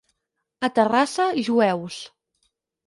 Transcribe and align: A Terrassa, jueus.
A 0.67 0.69
Terrassa, 0.79 1.25
jueus. 1.49 1.97